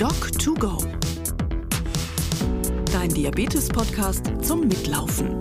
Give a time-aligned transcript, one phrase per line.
[0.00, 0.82] Doc2Go.
[2.90, 5.38] Dein Diabetes-Podcast zum Mitlaufen.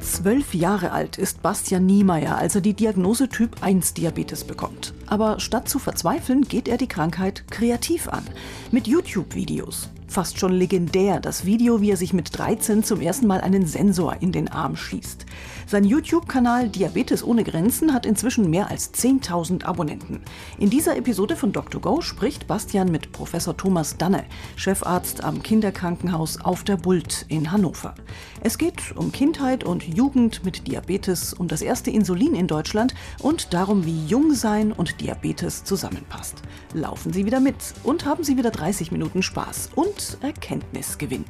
[0.00, 4.94] Zwölf Jahre alt ist Bastian Niemeyer, als er die Diagnose Typ 1 Diabetes bekommt.
[5.10, 8.24] Aber statt zu verzweifeln, geht er die Krankheit kreativ an.
[8.70, 9.90] Mit YouTube-Videos.
[10.10, 14.16] Fast schon legendär das Video, wie er sich mit 13 zum ersten Mal einen Sensor
[14.20, 15.24] in den Arm schießt.
[15.68, 20.20] Sein YouTube-Kanal Diabetes ohne Grenzen hat inzwischen mehr als 10.000 Abonnenten.
[20.58, 22.02] In dieser Episode von Dr.
[22.02, 24.24] spricht Bastian mit Professor Thomas Danne,
[24.56, 27.94] Chefarzt am Kinderkrankenhaus auf der Bult in Hannover.
[28.40, 33.54] Es geht um Kindheit und Jugend mit Diabetes, um das erste Insulin in Deutschland und
[33.54, 36.36] darum, wie Jungsein und Diabetes zusammenpasst.
[36.74, 41.24] Laufen Sie wieder mit und haben Sie wieder 30 Minuten Spaß und Erkenntnisgewinn.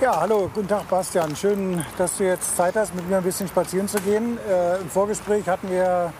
[0.00, 1.36] Ja, hallo, guten Tag Bastian.
[1.36, 4.38] Schön, dass du jetzt Zeit hast, mit mir ein bisschen spazieren zu gehen.
[4.48, 6.12] Äh, Im Vorgespräch hatten wir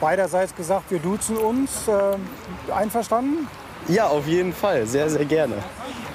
[0.00, 1.88] beiderseits gesagt, wir duzen uns.
[1.88, 3.48] Äh, einverstanden?
[3.88, 4.86] Ja, auf jeden Fall.
[4.86, 5.56] Sehr, sehr gerne.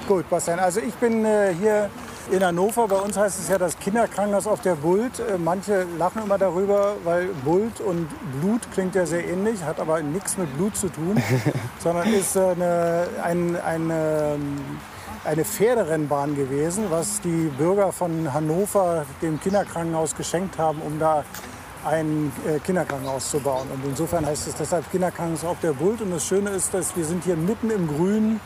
[0.08, 0.60] Gut, Bastian.
[0.60, 1.90] Also ich bin äh, hier
[2.32, 2.88] in Hannover.
[2.88, 5.20] Bei uns heißt es ja das Kinderkrankenhaus auf der Bult.
[5.20, 8.08] Äh, manche lachen immer darüber, weil Bult und
[8.40, 11.22] Blut klingt ja sehr ähnlich, hat aber nichts mit Blut zu tun,
[11.80, 14.38] sondern ist äh, eine, ein, eine
[15.26, 21.26] eine Pferderennbahn gewesen, was die Bürger von Hannover dem Kinderkrankenhaus geschenkt haben, um da
[21.86, 23.68] ein äh, Kinderkrankenhaus zu bauen.
[23.74, 26.02] Und insofern heißt es deshalb Kinderkrankenhaus auf der Bult.
[26.02, 28.40] Und das Schöne ist, dass wir sind hier mitten im Grün.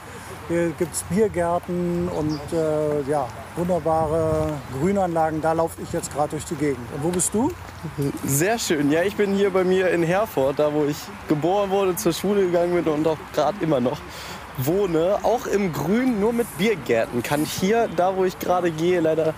[0.49, 5.41] Hier gibt es Biergärten und äh, ja, wunderbare Grünanlagen.
[5.41, 6.85] Da laufe ich jetzt gerade durch die Gegend.
[6.95, 7.51] Und wo bist du?
[8.25, 8.91] Sehr schön.
[8.91, 10.97] Ja, ich bin hier bei mir in Herford, da wo ich
[11.29, 13.99] geboren wurde, zur Schule gegangen bin und auch gerade immer noch
[14.57, 17.23] wohne, auch im Grün, nur mit Biergärten.
[17.23, 19.33] Kann hier, da wo ich gerade gehe, leider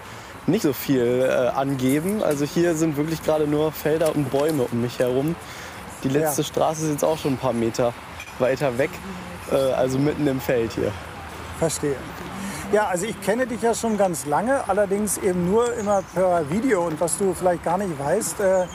[0.48, 2.24] nicht so viel äh, angeben.
[2.24, 5.36] Also hier sind wirklich gerade nur Felder und Bäume um mich herum.
[6.04, 6.48] Die letzte ja.
[6.48, 7.94] Straße ist jetzt auch schon ein paar Meter
[8.40, 8.92] weiter weg,
[9.52, 10.92] äh, also mitten im Feld hier.
[11.60, 11.96] Verstehe.
[12.72, 16.86] Ja, also ich kenne dich ja schon ganz lange, allerdings eben nur immer per Video.
[16.86, 18.66] Und was du vielleicht gar nicht weißt, äh,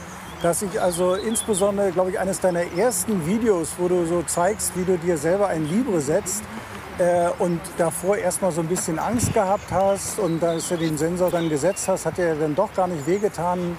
[0.43, 4.85] dass ich also insbesondere, glaube ich, eines deiner ersten Videos, wo du so zeigst, wie
[4.85, 6.43] du dir selber ein Libre setzt
[6.99, 11.31] äh, und davor erstmal so ein bisschen Angst gehabt hast und als du den Sensor
[11.31, 13.77] dann gesetzt hast, hat er dann doch gar nicht wehgetan.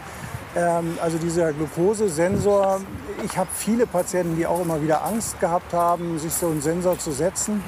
[0.56, 2.82] Ähm, also dieser Glukosesensor,
[3.24, 7.00] ich habe viele Patienten, die auch immer wieder Angst gehabt haben, sich so einen Sensor
[7.00, 7.64] zu setzen.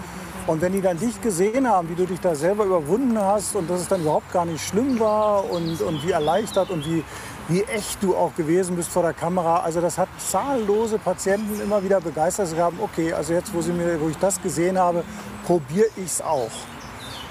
[0.45, 3.69] Und wenn die dann dich gesehen haben, wie du dich da selber überwunden hast und
[3.69, 7.05] dass es dann überhaupt gar nicht schlimm war und, und wie erleichtert und wie,
[7.47, 9.61] wie echt du auch gewesen bist vor der Kamera.
[9.61, 12.47] Also das hat zahllose Patienten immer wieder begeistert.
[12.49, 15.05] Sie haben, okay, also jetzt, wo, sie mir, wo ich das gesehen habe,
[15.45, 16.51] probiere ich es auch.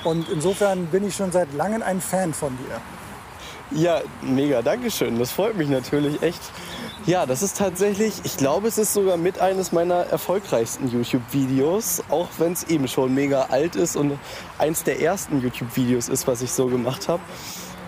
[0.04, 2.80] Und insofern bin ich schon seit langem ein Fan von dir.
[3.74, 5.18] Ja, mega, Dankeschön.
[5.18, 6.40] Das freut mich natürlich echt.
[7.06, 12.28] Ja, das ist tatsächlich, ich glaube, es ist sogar mit eines meiner erfolgreichsten YouTube-Videos, auch
[12.38, 14.18] wenn es eben schon mega alt ist und
[14.58, 17.22] eins der ersten YouTube-Videos ist, was ich so gemacht habe.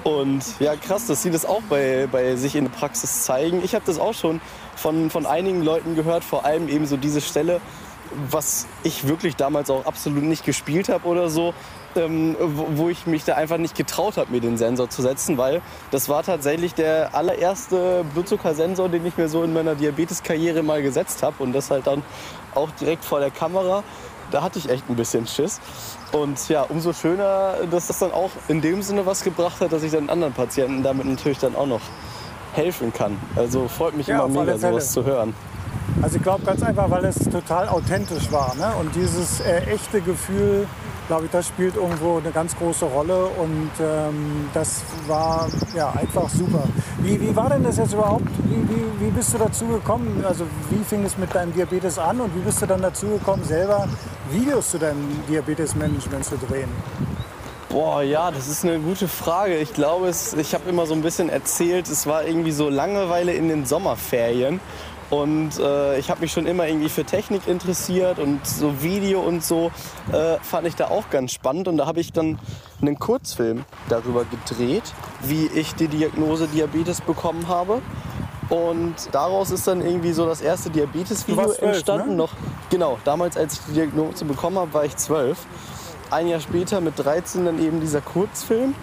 [0.04, 3.62] Und ja, krass, dass sie das auch bei, bei sich in der Praxis zeigen.
[3.62, 4.40] Ich habe das auch schon
[4.76, 7.60] von, von einigen Leuten gehört, vor allem eben so diese Stelle,
[8.30, 11.54] was ich wirklich damals auch absolut nicht gespielt habe oder so,
[11.96, 15.38] ähm, wo, wo, ich mich da einfach nicht getraut habe, mir den Sensor zu setzen,
[15.38, 20.82] weil das war tatsächlich der allererste Blutzuckersensor, den ich mir so in meiner Diabeteskarriere mal
[20.82, 22.02] gesetzt habe und das halt dann
[22.54, 23.82] auch direkt vor der Kamera.
[24.30, 25.60] Da hatte ich echt ein bisschen Schiss.
[26.12, 29.82] Und ja, umso schöner, dass das dann auch in dem Sinne was gebracht hat, dass
[29.82, 31.82] ich dann anderen Patienten damit natürlich dann auch noch
[32.54, 33.18] helfen kann.
[33.36, 35.34] Also freut mich ja, immer mega, sowas zu hören.
[36.02, 38.54] Also ich glaube ganz einfach, weil es total authentisch war.
[38.56, 38.72] Ne?
[38.80, 40.66] Und dieses äh, echte Gefühl,
[41.06, 43.26] glaube ich, das spielt irgendwo eine ganz große Rolle.
[43.26, 46.64] Und ähm, das war ja einfach super.
[46.98, 48.26] Wie, wie war denn das jetzt überhaupt?
[48.44, 50.24] Wie, wie, wie bist du dazu gekommen?
[50.26, 53.44] Also wie fing es mit deinem Diabetes an und wie bist du dann dazu gekommen,
[53.44, 53.88] selber
[54.30, 56.68] Videos zu deinem Diabetesmanagement zu drehen?
[57.74, 59.56] Boah, ja, das ist eine gute Frage.
[59.56, 63.32] Ich glaube, es, ich habe immer so ein bisschen erzählt, es war irgendwie so Langeweile
[63.32, 64.60] in den Sommerferien.
[65.14, 69.44] Und äh, ich habe mich schon immer irgendwie für Technik interessiert und so Video und
[69.44, 69.70] so
[70.12, 71.68] äh, fand ich da auch ganz spannend.
[71.68, 72.40] Und da habe ich dann
[72.80, 74.82] einen Kurzfilm darüber gedreht,
[75.22, 77.80] wie ich die Diagnose Diabetes bekommen habe.
[78.48, 82.10] Und daraus ist dann irgendwie so das erste Diabetes-Video entstanden.
[82.10, 82.16] Ne?
[82.16, 82.32] Noch,
[82.68, 85.46] genau, damals, als ich die Diagnose bekommen habe, war ich zwölf.
[86.10, 88.74] Ein Jahr später mit 13 dann eben dieser Kurzfilm.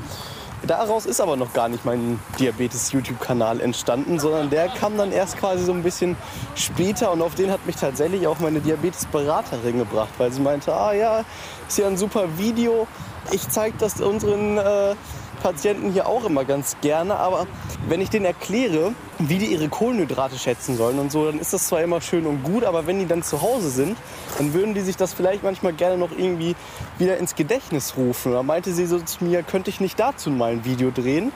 [0.68, 5.64] Daraus ist aber noch gar nicht mein Diabetes-YouTube-Kanal entstanden, sondern der kam dann erst quasi
[5.64, 6.16] so ein bisschen
[6.56, 10.94] später und auf den hat mich tatsächlich auch meine Diabetes-Beraterin gebracht, weil sie meinte, ah
[10.94, 11.26] ja,
[11.68, 12.88] ist ja ein super Video.
[13.32, 14.96] Ich zeige das unseren äh,
[15.42, 17.48] Patienten hier auch immer ganz gerne, aber
[17.88, 21.68] wenn ich denen erkläre, wie die ihre Kohlenhydrate schätzen sollen und so, dann ist das
[21.68, 23.98] zwar immer schön und gut, aber wenn die dann zu Hause sind,
[24.38, 26.56] dann würden die sich das vielleicht manchmal gerne noch irgendwie
[26.98, 28.32] wieder ins Gedächtnis rufen.
[28.32, 31.32] Da meinte sie so zu mir, könnte ich nicht dazu mal ein Video drehen?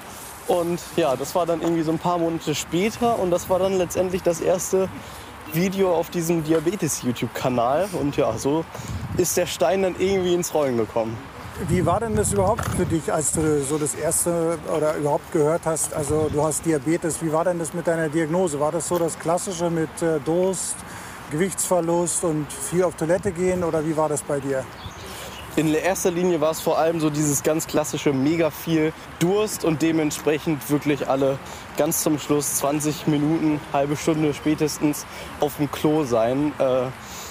[0.48, 3.78] Und ja, das war dann irgendwie so ein paar Monate später und das war dann
[3.78, 4.90] letztendlich das erste
[5.54, 7.90] Video auf diesem Diabetes-YouTube-Kanal.
[7.94, 8.64] Und ja, so
[9.18, 11.18] ist der Stein dann irgendwie ins Rollen gekommen.
[11.70, 15.62] Wie war denn das überhaupt für dich, als du so das erste oder überhaupt gehört
[15.64, 18.60] hast, also du hast Diabetes, wie war denn das mit deiner Diagnose?
[18.60, 20.76] War das so das Klassische mit äh, Durst,
[21.32, 24.66] Gewichtsverlust und viel auf Toilette gehen oder wie war das bei dir?
[25.56, 29.82] In erster Linie war es vor allem so dieses ganz klassische mega viel Durst und
[29.82, 31.40] dementsprechend wirklich alle
[31.78, 35.06] ganz zum Schluss 20 Minuten, halbe Stunde spätestens
[35.40, 36.52] auf dem Klo sein.
[36.60, 36.88] Äh,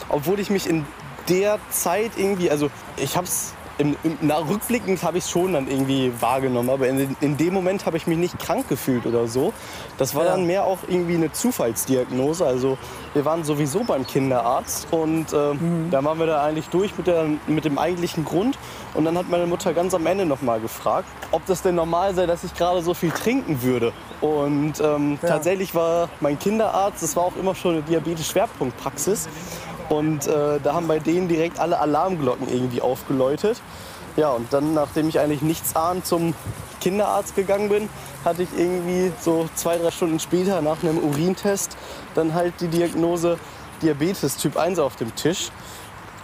[0.09, 0.87] obwohl ich mich in
[1.29, 5.55] der Zeit irgendwie, also ich habe es im, im, na, rückblickend habe ich es schon
[5.55, 9.27] dann irgendwie wahrgenommen, aber in, in dem Moment habe ich mich nicht krank gefühlt oder
[9.27, 9.53] so.
[9.99, 10.33] Das war ja.
[10.33, 12.47] dann mehr auch irgendwie eine Zufallsdiagnose.
[12.47, 12.79] Also
[13.15, 15.91] wir waren sowieso beim Kinderarzt und äh, mhm.
[15.91, 18.59] da waren wir da eigentlich durch mit, der, mit dem eigentlichen Grund.
[18.95, 22.27] Und dann hat meine Mutter ganz am Ende nochmal gefragt, ob das denn normal sei,
[22.27, 23.93] dass ich gerade so viel trinken würde.
[24.21, 25.29] Und ähm, ja.
[25.29, 29.29] tatsächlich war mein Kinderarzt, das war auch immer schon eine Diabetes-Schwerpunktpraxis.
[29.99, 33.61] Und äh, da haben bei denen direkt alle Alarmglocken irgendwie aufgeläutet.
[34.17, 36.35] Ja, und dann, nachdem ich eigentlich nichts ahnt zum
[36.81, 37.89] Kinderarzt gegangen bin,
[38.25, 41.77] hatte ich irgendwie so zwei, drei Stunden später nach einem Urintest
[42.15, 43.39] dann halt die Diagnose
[43.83, 45.51] Diabetes Typ 1 auf dem Tisch.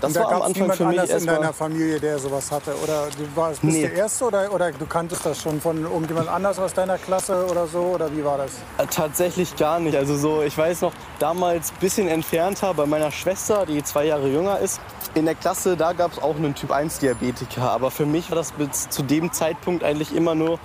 [0.01, 3.09] Das da war am Anfang für mich erstmal in deiner Familie, der sowas hatte oder
[3.17, 3.83] du warst bist nee.
[3.83, 7.67] der erste oder, oder du kanntest das schon von irgendjemand anders aus deiner Klasse oder
[7.67, 8.53] so oder wie war das?
[8.79, 9.97] Äh, tatsächlich gar nicht.
[9.97, 14.29] Also so, ich weiß noch, damals ein bisschen entfernter bei meiner Schwester, die zwei Jahre
[14.29, 14.81] jünger ist.
[15.15, 18.37] In der Klasse, da gab es auch einen Typ 1 Diabetiker, aber für mich war
[18.37, 20.59] das bis zu dem Zeitpunkt eigentlich immer nur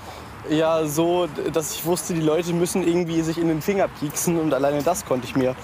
[0.50, 4.54] ja so, dass ich wusste, die Leute müssen irgendwie sich in den Finger pieksen und
[4.54, 5.56] alleine das konnte ich mir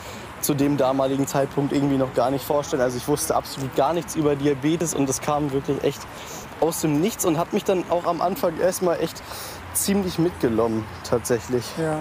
[0.42, 2.82] zu dem damaligen Zeitpunkt irgendwie noch gar nicht vorstellen.
[2.82, 6.02] Also ich wusste absolut gar nichts über Diabetes und das kam wirklich echt
[6.60, 9.22] aus dem Nichts und hat mich dann auch am Anfang erstmal echt
[9.74, 11.66] ziemlich mitgenommen tatsächlich.
[11.78, 12.00] Ja.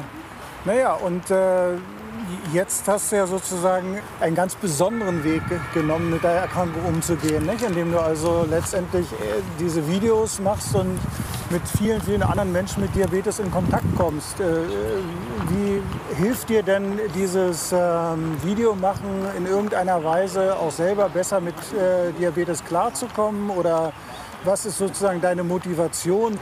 [0.64, 1.76] Naja, und äh,
[2.52, 5.42] jetzt hast du ja sozusagen einen ganz besonderen Weg
[5.72, 7.62] genommen, mit der Erkrankung umzugehen, nicht?
[7.62, 10.98] indem du also letztendlich äh, diese Videos machst und
[11.50, 14.38] mit vielen, vielen anderen Menschen mit Diabetes in Kontakt kommst.
[14.40, 14.44] Äh,
[15.48, 15.82] wie
[16.14, 22.64] hilft dir denn dieses ähm, Videomachen in irgendeiner Weise auch selber besser mit äh, Diabetes
[22.64, 23.92] klarzukommen oder
[24.44, 26.38] was ist sozusagen deine Motivation,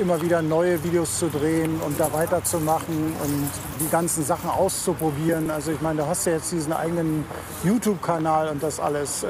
[0.00, 3.50] immer wieder neue Videos zu drehen und da weiterzumachen und
[3.80, 5.50] die ganzen Sachen auszuprobieren?
[5.50, 7.24] Also ich meine, du hast ja jetzt diesen eigenen
[7.64, 9.24] YouTube-Kanal und das alles.
[9.24, 9.28] Äh,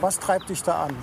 [0.00, 0.96] was treibt dich da an?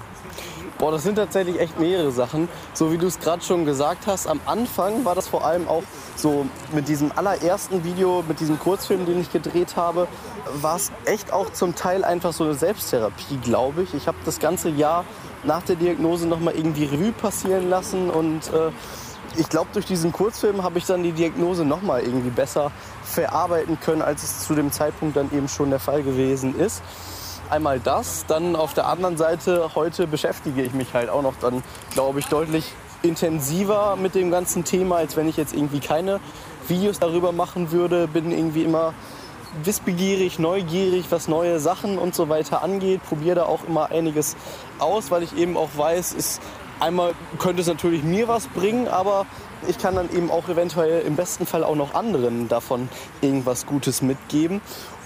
[0.81, 2.49] Boah, das sind tatsächlich echt mehrere Sachen.
[2.73, 5.83] So wie du es gerade schon gesagt hast, am Anfang war das vor allem auch
[6.15, 10.07] so mit diesem allerersten Video, mit diesem Kurzfilm, den ich gedreht habe,
[10.55, 13.93] war es echt auch zum Teil einfach so eine Selbsttherapie, glaube ich.
[13.93, 15.05] Ich habe das ganze Jahr
[15.43, 18.71] nach der Diagnose nochmal irgendwie Revue passieren lassen und äh,
[19.37, 22.71] ich glaube, durch diesen Kurzfilm habe ich dann die Diagnose nochmal irgendwie besser
[23.03, 26.81] verarbeiten können, als es zu dem Zeitpunkt dann eben schon der Fall gewesen ist.
[27.51, 31.61] Einmal das, dann auf der anderen Seite, heute beschäftige ich mich halt auch noch dann,
[31.93, 32.63] glaube ich, deutlich
[33.03, 36.21] intensiver mit dem ganzen Thema, als wenn ich jetzt irgendwie keine
[36.69, 38.07] Videos darüber machen würde.
[38.07, 38.93] Bin irgendwie immer
[39.65, 43.03] wissbegierig, neugierig, was neue Sachen und so weiter angeht.
[43.03, 44.37] Probiere da auch immer einiges
[44.79, 46.41] aus, weil ich eben auch weiß, ist
[46.79, 49.25] einmal könnte es natürlich mir was bringen, aber
[49.67, 52.89] ich kann dann eben auch eventuell im besten Fall auch noch anderen davon
[53.21, 54.61] irgendwas Gutes mitgeben.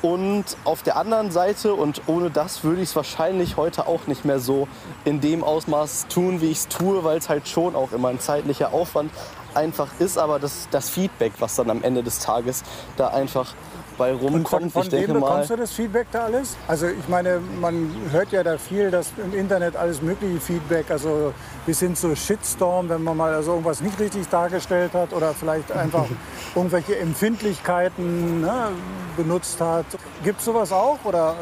[0.06, 4.24] Und auf der anderen Seite, und ohne das würde ich es wahrscheinlich heute auch nicht
[4.24, 4.68] mehr so
[5.04, 8.20] in dem Ausmaß tun, wie ich es tue, weil es halt schon auch immer ein
[8.20, 9.10] zeitlicher Aufwand
[9.56, 12.62] einfach ist, aber das, das Feedback, was dann am Ende des Tages
[12.98, 13.56] da einfach
[13.98, 14.36] bei rumkommt.
[14.36, 16.56] Und von, von ich denke wem bekommst mal, du das Feedback da alles?
[16.68, 21.34] Also ich meine, man hört ja da viel, dass im Internet alles mögliche Feedback, also
[21.66, 25.72] bis hin zu Shitstorm, wenn man mal also irgendwas nicht richtig dargestellt hat oder vielleicht
[25.72, 26.06] einfach
[26.56, 28.70] irgendwelche Empfindlichkeiten ne,
[29.18, 29.86] benutzt hat.
[30.24, 31.36] Gibt es sowas auch oder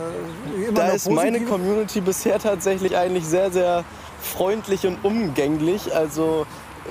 [0.70, 3.84] äh, Da ist meine Community bisher tatsächlich eigentlich sehr, sehr
[4.22, 5.96] freundlich und umgänglich.
[5.96, 6.46] Also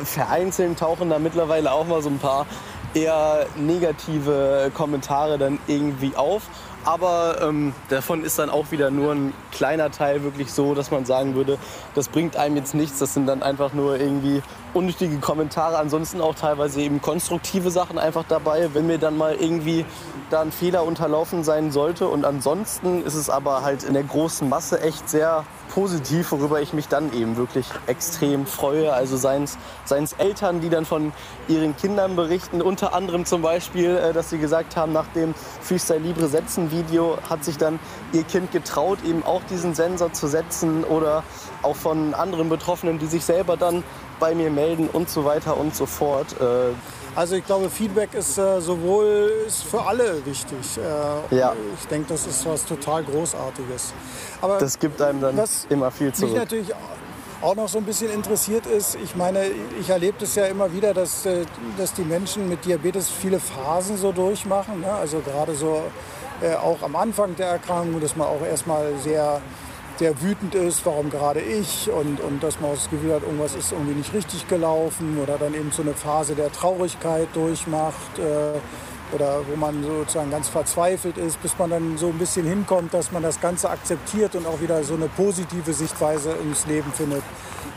[0.05, 2.47] vereinzelt tauchen da mittlerweile auch mal so ein paar
[2.95, 6.43] eher negative Kommentare dann irgendwie auf.
[6.85, 11.05] Aber ähm, davon ist dann auch wieder nur ein kleiner Teil wirklich so, dass man
[11.05, 11.59] sagen würde,
[11.95, 12.99] das bringt einem jetzt nichts.
[12.99, 14.43] Das sind dann einfach nur irgendwie
[14.75, 15.79] unnötige Kommentare.
[15.79, 19.85] Ansonsten auch teilweise eben konstruktive Sachen einfach dabei, wenn mir dann mal irgendwie
[20.31, 22.09] da ein Fehler unterlaufen sein sollte.
[22.09, 26.73] Und ansonsten ist es aber halt in der großen Masse echt sehr positiv, worüber ich
[26.73, 28.93] mich dann eben wirklich extrem freue.
[28.93, 31.13] Also seien es Eltern, die dann von
[31.49, 36.01] ihren Kindern berichten, unter anderem zum Beispiel, äh, dass sie gesagt haben, nach dem Freestyle
[36.01, 37.79] Libre Setzen Video hat sich dann
[38.13, 41.23] ihr Kind getraut, eben auch diesen Sensor zu setzen oder
[41.63, 43.83] auch von anderen Betroffenen, die sich selber dann
[44.21, 46.27] bei mir melden und so weiter und so fort.
[46.41, 46.75] Äh,
[47.15, 50.79] also ich glaube, Feedback ist äh, sowohl ist für alle wichtig.
[50.79, 51.55] Äh, ja.
[51.79, 53.93] Ich denke, das ist was total Großartiges.
[54.41, 56.31] Aber das gibt einem dann immer viel zurück.
[56.31, 56.69] Mich natürlich
[57.43, 59.47] auch noch so ein bisschen interessiert ist, ich meine,
[59.79, 61.45] ich erlebe das ja immer wieder, dass, äh,
[61.77, 64.81] dass die Menschen mit Diabetes viele Phasen so durchmachen.
[64.81, 64.91] Ne?
[64.91, 65.83] Also gerade so
[66.41, 69.41] äh, auch am Anfang der Erkrankung, dass man auch erstmal sehr
[70.03, 73.71] sehr wütend ist, warum gerade ich und, und dass man das Gefühl hat, irgendwas ist
[73.71, 79.43] irgendwie nicht richtig gelaufen oder dann eben so eine Phase der Traurigkeit durchmacht äh, oder
[79.49, 83.23] wo man sozusagen ganz verzweifelt ist, bis man dann so ein bisschen hinkommt, dass man
[83.23, 87.23] das Ganze akzeptiert und auch wieder so eine positive Sichtweise ins Leben findet.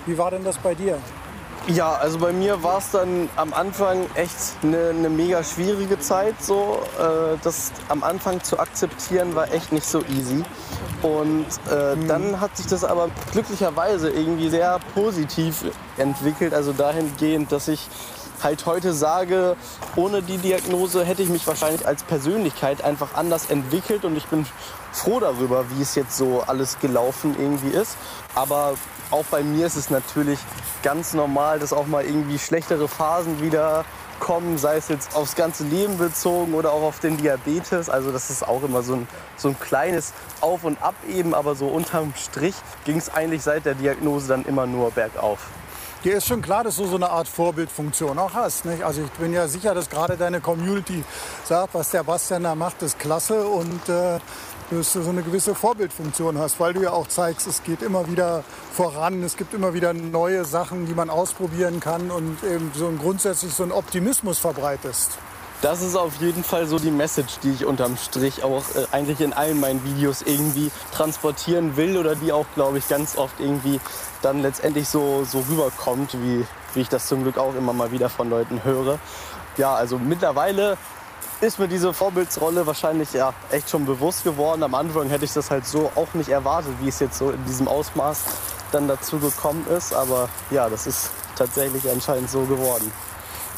[0.08, 0.98] Wie war denn das bei dir?
[1.68, 6.36] Ja, also bei mir war es dann am Anfang echt eine, eine mega schwierige Zeit.
[6.40, 10.44] So, äh, das am Anfang zu akzeptieren war echt nicht so easy.
[11.02, 12.08] Und äh, mhm.
[12.08, 15.66] dann hat sich das aber glücklicherweise irgendwie sehr positiv
[15.98, 16.54] entwickelt.
[16.54, 17.90] Also dahingehend, dass ich
[18.44, 19.56] halt heute sage,
[19.96, 24.46] ohne die Diagnose hätte ich mich wahrscheinlich als Persönlichkeit einfach anders entwickelt und ich bin
[24.96, 27.98] froh darüber, wie es jetzt so alles gelaufen irgendwie ist.
[28.34, 28.76] Aber
[29.12, 30.40] auch bei mir ist es natürlich
[30.84, 33.86] ganz normal, dass auch mal irgendwie schlechtere Phasen wieder
[34.20, 37.90] kommen, sei es jetzt aufs ganze Leben bezogen oder auch auf den Diabetes.
[37.90, 41.56] Also das ist auch immer so ein, so ein kleines Auf und Ab eben, aber
[41.56, 45.40] so unterm Strich ging es eigentlich seit der Diagnose dann immer nur bergauf.
[46.04, 48.66] Dir ist schon klar, dass du so eine Art Vorbildfunktion auch hast.
[48.66, 48.84] Nicht?
[48.84, 51.04] Also ich bin ja sicher, dass gerade deine Community
[51.46, 54.20] sagt, was der Bastian da macht, ist klasse und äh,
[54.72, 58.10] dass du so eine gewisse Vorbildfunktion hast, weil du ja auch zeigst, es geht immer
[58.10, 58.44] wieder
[58.74, 62.98] voran, es gibt immer wieder neue Sachen, die man ausprobieren kann und eben so ein
[62.98, 65.18] grundsätzlich so einen Optimismus verbreitest.
[65.62, 69.22] Das ist auf jeden Fall so die Message, die ich unterm Strich auch äh, eigentlich
[69.22, 73.80] in allen meinen Videos irgendwie transportieren will oder die auch, glaube ich, ganz oft irgendwie
[74.22, 78.10] dann letztendlich so, so rüberkommt, wie, wie ich das zum Glück auch immer mal wieder
[78.10, 79.00] von Leuten höre.
[79.58, 80.78] Ja, also mittlerweile
[81.46, 84.64] ist mir diese Vorbildsrolle wahrscheinlich ja echt schon bewusst geworden.
[84.64, 87.46] Am Anfang hätte ich das halt so auch nicht erwartet, wie es jetzt so in
[87.46, 88.24] diesem Ausmaß
[88.72, 89.94] dann dazu gekommen ist.
[89.94, 92.92] Aber ja, das ist tatsächlich anscheinend so geworden.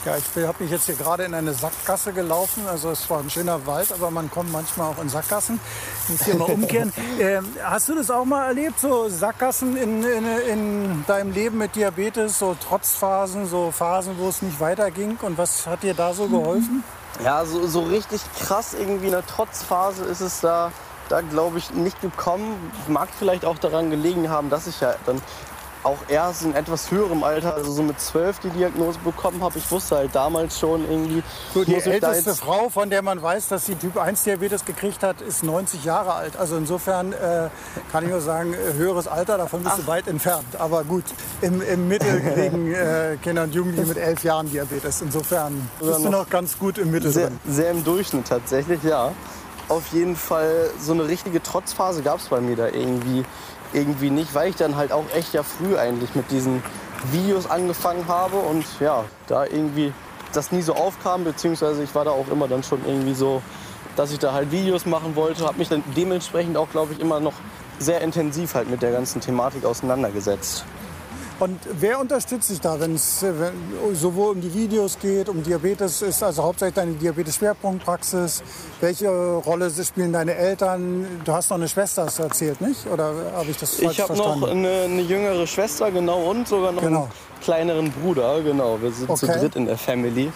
[0.05, 2.63] Ja, ich habe mich jetzt hier gerade in eine Sackgasse gelaufen.
[2.67, 5.59] Also es war ein schöner Wald, aber man kommt manchmal auch in Sackgassen.
[6.03, 6.93] Ich muss hier mal umkehren.
[7.19, 11.75] ähm, hast du das auch mal erlebt, so Sackgassen in, in, in, deinem Leben mit
[11.75, 15.17] Diabetes, so Trotzphasen, so Phasen, wo es nicht weiterging?
[15.21, 16.83] Und was hat dir da so geholfen?
[17.23, 20.71] Ja, so, so richtig krass irgendwie eine Trotzphase ist es da,
[21.09, 22.71] da glaube ich, nicht gekommen.
[22.87, 25.21] Mag vielleicht auch daran gelegen haben, dass ich ja dann
[25.83, 29.57] auch erst in etwas höherem Alter, also so mit zwölf, die Diagnose bekommen habe.
[29.57, 31.23] Ich wusste halt damals schon irgendwie.
[31.53, 35.21] So, die älteste Frau, von der man weiß, dass sie Typ 1 Diabetes gekriegt hat,
[35.21, 36.37] ist 90 Jahre alt.
[36.37, 37.49] Also insofern äh,
[37.91, 39.81] kann ich nur sagen, äh, höheres Alter, davon bist Ach.
[39.81, 40.45] du weit entfernt.
[40.57, 41.05] Aber gut,
[41.41, 45.01] im, im Mittel kriegen äh, Kinder und Jugendliche mit elf Jahren Diabetes.
[45.01, 47.39] Insofern bist du noch ganz gut im Mittel sehr, drin.
[47.47, 49.11] Sehr im Durchschnitt tatsächlich, ja.
[49.69, 53.25] Auf jeden Fall so eine richtige Trotzphase gab es bei mir da irgendwie
[53.73, 56.63] irgendwie nicht, weil ich dann halt auch echt ja früh eigentlich mit diesen
[57.11, 59.93] Videos angefangen habe und ja, da irgendwie
[60.33, 63.41] das nie so aufkam, beziehungsweise ich war da auch immer dann schon irgendwie so,
[63.95, 67.19] dass ich da halt Videos machen wollte, habe mich dann dementsprechend auch, glaube ich, immer
[67.19, 67.33] noch
[67.79, 70.65] sehr intensiv halt mit der ganzen Thematik auseinandergesetzt.
[71.39, 73.23] Und wer unterstützt dich da, wenn es
[73.93, 78.41] sowohl um die Videos geht, um Diabetes ist, also hauptsächlich deine Diabetes-Schwerpunktpraxis?
[78.81, 81.05] Welche Rolle spielen deine Eltern?
[81.23, 82.87] Du hast noch eine Schwester, hast du erzählt, nicht?
[82.87, 84.21] Oder habe ich das falsch ich verstanden?
[84.21, 87.01] Ich habe noch eine, eine, jüngere Schwester, genau, und sogar noch genau.
[87.01, 87.11] einen
[87.43, 88.81] kleineren Bruder, genau.
[88.81, 89.19] Wir sind okay.
[89.19, 90.31] zu dritt in der Family.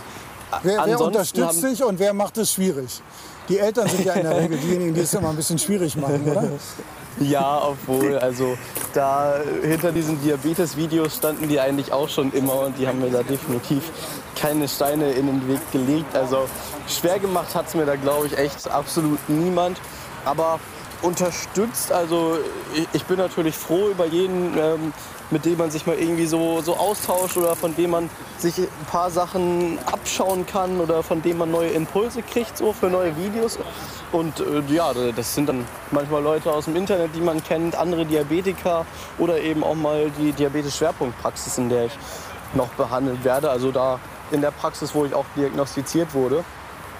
[0.61, 3.01] Wer, wer unterstützt dich und wer macht es schwierig?
[3.49, 6.29] Die Eltern sind ja in der Regel diejenigen, die es immer ein bisschen schwierig machen,
[6.29, 6.43] oder?
[7.19, 8.57] Ja, obwohl, also
[8.93, 13.21] da hinter diesen Diabetes-Videos standen die eigentlich auch schon immer und die haben mir da
[13.21, 13.83] definitiv
[14.35, 16.15] keine Steine in den Weg gelegt.
[16.15, 16.47] Also
[16.87, 19.79] schwer gemacht hat es mir da, glaube ich, echt absolut niemand.
[20.25, 20.59] Aber
[21.01, 21.91] unterstützt.
[21.91, 22.37] Also
[22.73, 24.93] ich, ich, bin natürlich froh über jeden, ähm,
[25.31, 28.67] mit dem man sich mal irgendwie so, so austauscht oder von dem man sich ein
[28.89, 33.57] paar Sachen abschauen kann oder von dem man neue Impulse kriegt so für neue Videos.
[34.11, 38.05] Und äh, ja, das sind dann manchmal Leute aus dem Internet, die man kennt, andere
[38.05, 38.85] Diabetiker
[39.17, 41.97] oder eben auch mal die Diabetes-Schwerpunktpraxis, in der ich
[42.53, 43.49] noch behandelt werde.
[43.49, 43.99] Also da
[44.31, 46.43] in der Praxis, wo ich auch diagnostiziert wurde.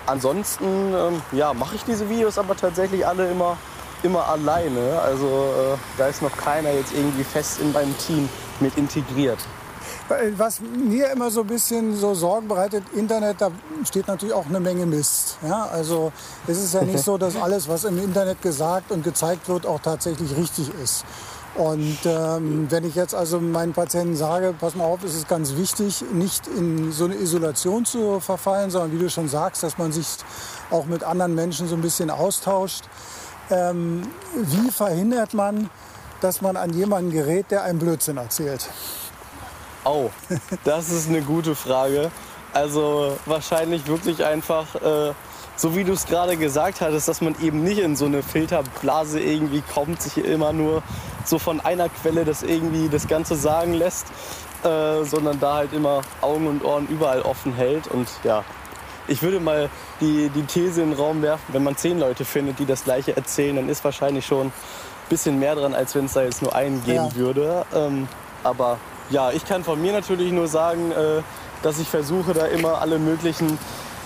[0.05, 3.57] Ansonsten ähm, ja, mache ich diese Videos aber tatsächlich alle immer,
[4.03, 5.00] immer alleine.
[5.01, 8.29] Also äh, da ist noch keiner jetzt irgendwie fest in meinem Team
[8.60, 9.39] mit integriert.
[10.36, 13.50] Was mir immer so ein bisschen so Sorgen bereitet, Internet, da
[13.86, 15.38] steht natürlich auch eine Menge Mist.
[15.48, 15.70] Ja?
[15.72, 16.12] Also
[16.48, 19.79] es ist ja nicht so, dass alles, was im Internet gesagt und gezeigt wird, auch
[19.79, 21.05] tatsächlich richtig ist.
[21.55, 25.55] Und ähm, wenn ich jetzt also meinen Patienten sage, pass mal auf, es ist ganz
[25.55, 29.91] wichtig, nicht in so eine Isolation zu verfallen, sondern wie du schon sagst, dass man
[29.91, 30.08] sich
[30.70, 32.86] auch mit anderen Menschen so ein bisschen austauscht.
[33.51, 34.03] Ähm,
[34.34, 35.70] wie verhindert man,
[36.22, 38.70] dass man an jemanden gerät, der einen Blödsinn erzählt?
[39.84, 40.10] Oh,
[40.63, 42.12] das ist eine gute Frage.
[42.53, 45.13] Also wahrscheinlich wirklich einfach, äh,
[45.55, 49.20] so wie du es gerade gesagt hattest, dass man eben nicht in so eine Filterblase
[49.20, 50.84] irgendwie kommt, sich immer nur
[51.25, 54.05] so von einer Quelle das irgendwie das Ganze sagen lässt,
[54.63, 57.88] äh, sondern da halt immer Augen und Ohren überall offen hält.
[57.88, 58.43] Und ja,
[59.08, 62.60] ich würde mal die, die These in den Raum werfen, wenn man zehn Leute findet,
[62.60, 64.53] die das gleiche erzählen, dann ist wahrscheinlich schon ein
[65.10, 67.15] bisschen mehr dran, als wenn es da jetzt nur einen geben ja.
[67.15, 67.65] würde.
[67.74, 68.08] Ähm,
[68.43, 68.77] aber
[69.10, 71.22] ja, ich kann von mir natürlich nur sagen, äh,
[71.62, 73.58] dass ich versuche, da immer alle möglichen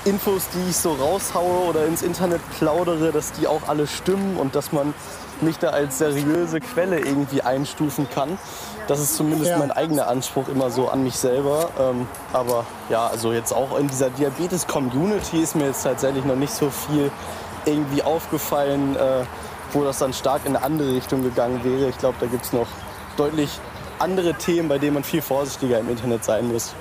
[0.03, 4.55] Infos, die ich so raushaue oder ins Internet plaudere, dass die auch alle stimmen und
[4.55, 4.93] dass man
[5.41, 8.37] mich da als seriöse Quelle irgendwie einstufen kann.
[8.87, 9.57] Das ist zumindest ja.
[9.57, 11.69] mein eigener Anspruch immer so an mich selber.
[11.79, 16.53] Ähm, aber ja, also jetzt auch in dieser Diabetes-Community ist mir jetzt tatsächlich noch nicht
[16.53, 17.11] so viel
[17.65, 19.23] irgendwie aufgefallen, äh,
[19.73, 21.89] wo das dann stark in eine andere Richtung gegangen wäre.
[21.89, 22.67] Ich glaube, da gibt es noch
[23.17, 23.49] deutlich
[23.97, 26.75] andere Themen, bei denen man viel vorsichtiger im Internet sein muss.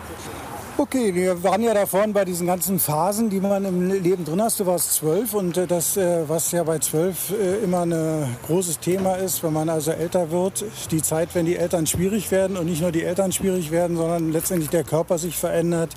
[0.77, 4.59] Okay, wir waren ja davon bei diesen ganzen Phasen, die man im Leben drin hast.
[4.59, 8.81] Du warst zwölf und äh, das, äh, was ja bei zwölf äh, immer ein großes
[8.81, 12.67] Thema ist, wenn man also älter wird, die Zeit, wenn die Eltern schwierig werden und
[12.67, 15.91] nicht nur die Eltern schwierig werden, sondern letztendlich der Körper sich verändert,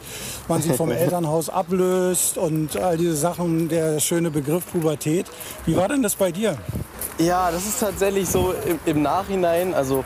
[0.48, 5.26] man sich vom Elternhaus ablöst und all diese Sachen, der schöne Begriff Pubertät.
[5.66, 6.56] Wie war denn das bei dir?
[7.18, 10.04] Ja, das ist tatsächlich so im, im Nachhinein, also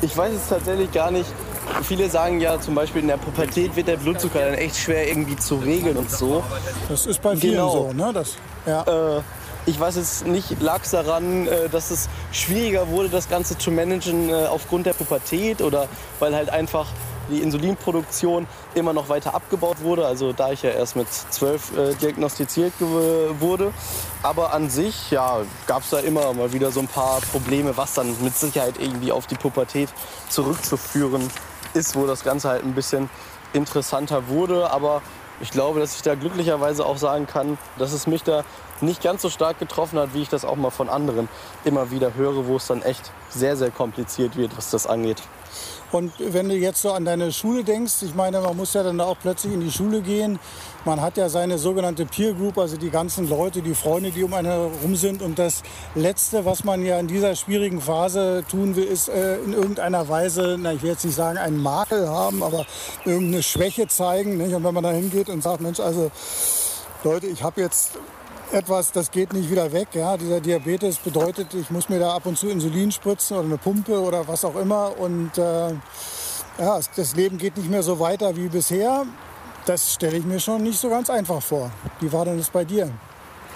[0.00, 1.30] ich weiß es tatsächlich gar nicht,
[1.82, 5.36] Viele sagen ja zum Beispiel in der Pubertät wird der Blutzucker dann echt schwer irgendwie
[5.36, 6.42] zu regeln und so.
[6.88, 7.72] Das ist bei vielen genau.
[7.72, 8.12] so, ne?
[8.12, 8.36] Das,
[8.66, 9.16] ja.
[9.16, 9.20] Äh,
[9.66, 13.70] ich weiß jetzt nicht, lag es daran, äh, dass es schwieriger wurde, das Ganze zu
[13.70, 15.86] managen äh, aufgrund der Pubertät oder
[16.18, 16.86] weil halt einfach
[17.30, 20.06] die Insulinproduktion immer noch weiter abgebaut wurde.
[20.06, 23.72] Also da ich ja erst mit zwölf äh, diagnostiziert wurde.
[24.22, 27.94] Aber an sich ja, gab es da immer mal wieder so ein paar Probleme, was
[27.94, 29.90] dann mit Sicherheit irgendwie auf die Pubertät
[30.28, 31.30] zurückzuführen
[31.74, 33.10] ist, wo das Ganze halt ein bisschen
[33.52, 34.70] interessanter wurde.
[34.70, 35.02] Aber
[35.40, 38.44] ich glaube, dass ich da glücklicherweise auch sagen kann, dass es mich da
[38.80, 41.28] nicht ganz so stark getroffen hat, wie ich das auch mal von anderen
[41.64, 45.22] immer wieder höre, wo es dann echt sehr, sehr kompliziert wird, was das angeht.
[45.92, 49.00] Und wenn du jetzt so an deine Schule denkst, ich meine, man muss ja dann
[49.00, 50.38] auch plötzlich in die Schule gehen.
[50.84, 54.32] Man hat ja seine sogenannte Peer Group, also die ganzen Leute, die Freunde, die um
[54.32, 55.20] einen herum sind.
[55.20, 55.62] Und das
[55.94, 60.56] Letzte, was man ja in dieser schwierigen Phase tun will, ist äh, in irgendeiner Weise,
[60.58, 62.66] na, ich will jetzt nicht sagen, einen Makel haben, aber
[63.04, 64.36] irgendeine Schwäche zeigen.
[64.36, 64.54] Nicht?
[64.54, 66.10] Und wenn man da hingeht und sagt, Mensch, also
[67.02, 67.98] Leute, ich habe jetzt
[68.52, 69.88] etwas, das geht nicht wieder weg.
[69.94, 70.16] Ja?
[70.16, 74.00] Dieser Diabetes bedeutet, ich muss mir da ab und zu Insulin spritzen oder eine Pumpe
[74.00, 74.98] oder was auch immer.
[74.98, 75.70] Und äh,
[76.58, 79.06] ja, das Leben geht nicht mehr so weiter wie bisher.
[79.66, 81.70] Das stelle ich mir schon nicht so ganz einfach vor.
[82.00, 82.90] Wie war denn das bei dir?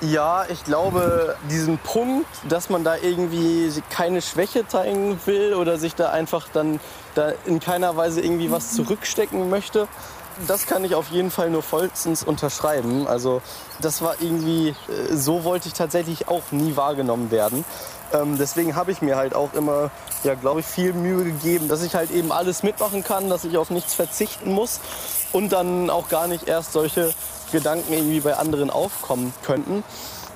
[0.00, 5.94] Ja, ich glaube, diesen Punkt, dass man da irgendwie keine Schwäche zeigen will oder sich
[5.94, 6.80] da einfach dann
[7.14, 9.88] da in keiner Weise irgendwie was zurückstecken möchte,
[10.46, 13.06] das kann ich auf jeden Fall nur vollstens unterschreiben.
[13.06, 13.42] Also
[13.80, 17.64] das war irgendwie, äh, so wollte ich tatsächlich auch nie wahrgenommen werden.
[18.12, 19.90] Ähm, deswegen habe ich mir halt auch immer,
[20.22, 23.56] ja, glaube ich, viel Mühe gegeben, dass ich halt eben alles mitmachen kann, dass ich
[23.56, 24.80] auf nichts verzichten muss
[25.32, 27.12] und dann auch gar nicht erst solche
[27.50, 29.82] Gedanken irgendwie bei anderen aufkommen könnten.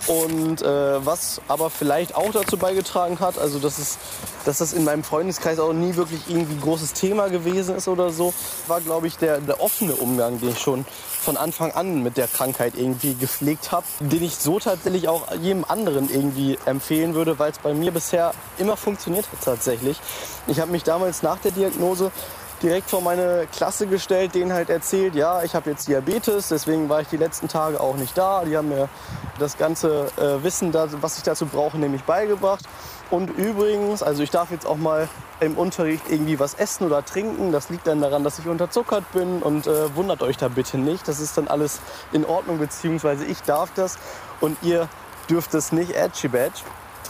[0.06, 3.98] Und äh, was aber vielleicht auch dazu beigetragen hat, also dass, es,
[4.44, 8.10] dass das in meinem Freundeskreis auch nie wirklich irgendwie ein großes Thema gewesen ist oder
[8.10, 8.32] so,
[8.68, 10.86] war, glaube ich, der, der offene Umgang, den ich schon
[11.20, 15.64] von Anfang an mit der Krankheit irgendwie gepflegt habe, den ich so tatsächlich auch jedem
[15.66, 20.00] anderen irgendwie empfehlen würde, weil es bei mir bisher immer funktioniert hat tatsächlich.
[20.46, 22.12] Ich habe mich damals nach der Diagnose
[22.62, 27.00] direkt vor meine Klasse gestellt, denen halt erzählt, ja, ich habe jetzt Diabetes, deswegen war
[27.00, 28.44] ich die letzten Tage auch nicht da.
[28.44, 28.88] Die haben mir
[29.38, 32.64] das ganze äh, Wissen, was ich dazu brauche, nämlich beigebracht.
[33.10, 35.08] Und übrigens, also ich darf jetzt auch mal
[35.40, 37.52] im Unterricht irgendwie was essen oder trinken.
[37.52, 41.08] Das liegt dann daran, dass ich unterzuckert bin und äh, wundert euch da bitte nicht.
[41.08, 41.80] Das ist dann alles
[42.12, 43.98] in Ordnung, beziehungsweise ich darf das
[44.40, 44.88] und ihr
[45.30, 45.92] dürft es nicht.
[45.92, 46.60] Edgy Badge.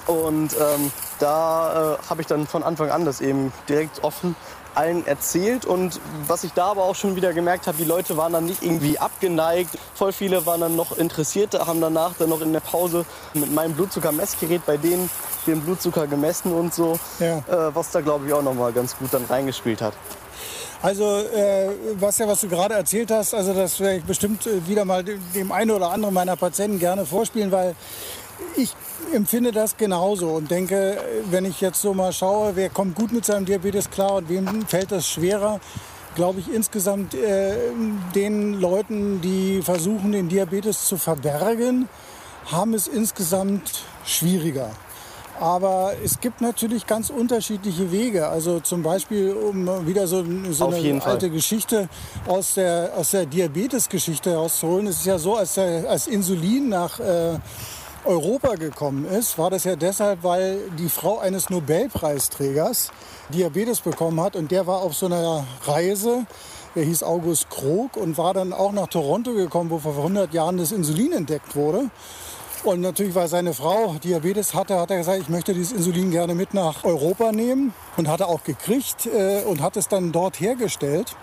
[0.07, 4.37] Und ähm, da äh, habe ich dann von Anfang an das eben direkt offen
[4.79, 5.67] allen erzählt.
[5.67, 8.63] Und was ich da aber auch schon wieder gemerkt habe, die Leute waren dann nicht
[8.63, 9.77] irgendwie abgeneigt.
[9.95, 13.75] Voll viele waren dann noch interessiert, haben danach dann noch in der Pause mit meinem
[13.75, 15.11] Blutzuckermessgerät bei denen
[15.47, 16.99] den Blutzucker gemessen und so.
[17.19, 17.39] Ja.
[17.39, 19.95] Äh, was da glaube ich auch noch mal ganz gut dann reingespielt hat.
[20.81, 24.65] Also äh, was ja, was du gerade erzählt hast, also das werde ich bestimmt äh,
[24.69, 27.75] wieder mal dem einen oder anderen meiner Patienten gerne vorspielen, weil
[28.57, 28.75] ich
[29.13, 30.99] empfinde das genauso und denke,
[31.31, 34.67] wenn ich jetzt so mal schaue, wer kommt gut mit seinem Diabetes klar und wem
[34.67, 35.61] fällt das schwerer,
[36.15, 37.55] glaube ich insgesamt äh,
[38.15, 41.89] den Leuten, die versuchen, den Diabetes zu verbergen,
[42.51, 44.71] haben es insgesamt schwieriger.
[45.41, 48.29] Aber es gibt natürlich ganz unterschiedliche Wege.
[48.29, 51.31] Also zum Beispiel, um wieder so, so eine alte Fall.
[51.31, 51.89] Geschichte
[52.27, 54.89] aus der, aus der Diabetes-Geschichte herauszuholen.
[54.89, 57.39] Es ist ja so, als, der, als Insulin nach äh,
[58.05, 62.91] Europa gekommen ist, war das ja deshalb, weil die Frau eines Nobelpreisträgers
[63.29, 66.27] Diabetes bekommen hat und der war auf so einer Reise,
[66.75, 70.59] der hieß August Krog und war dann auch nach Toronto gekommen, wo vor 100 Jahren
[70.59, 71.91] das Insulin entdeckt wurde.
[72.65, 76.35] Und natürlich, weil seine Frau Diabetes hatte, hat er gesagt, ich möchte dieses Insulin gerne
[76.35, 80.41] mit nach Europa nehmen und hat er auch gekriegt äh, und hat es dann dort
[80.41, 81.15] hergestellt.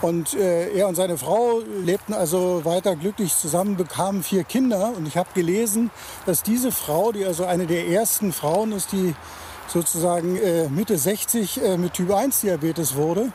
[0.00, 4.92] Und äh, er und seine Frau lebten also weiter glücklich zusammen, bekamen vier Kinder.
[4.96, 5.90] Und ich habe gelesen,
[6.24, 9.14] dass diese Frau, die also eine der ersten Frauen ist, die
[9.66, 13.32] sozusagen äh, Mitte 60 äh, mit Typ 1 Diabetes wurde,